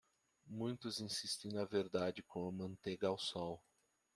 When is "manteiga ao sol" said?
2.51-3.61